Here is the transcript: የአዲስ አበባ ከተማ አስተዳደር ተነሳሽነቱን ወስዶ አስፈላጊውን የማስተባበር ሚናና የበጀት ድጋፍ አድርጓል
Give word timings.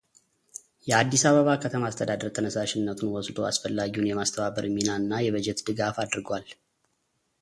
የአዲስ 0.87 1.23
አበባ 1.29 1.49
ከተማ 1.63 1.89
አስተዳደር 1.89 2.31
ተነሳሽነቱን 2.37 3.11
ወስዶ 3.15 3.37
አስፈላጊውን 3.51 4.09
የማስተባበር 4.11 4.67
ሚናና 4.77 5.21
የበጀት 5.27 5.61
ድጋፍ 5.69 5.99
አድርጓል 6.07 6.47